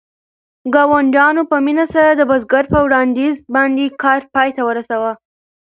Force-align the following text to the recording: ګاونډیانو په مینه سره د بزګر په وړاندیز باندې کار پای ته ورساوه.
ګاونډیانو 0.73 1.41
په 1.51 1.57
مینه 1.65 1.85
سره 1.93 2.09
د 2.15 2.21
بزګر 2.29 2.65
په 2.73 2.79
وړاندیز 2.85 3.35
باندې 3.55 3.85
کار 4.03 4.21
پای 4.33 4.49
ته 4.55 4.61
ورساوه. 4.65 5.11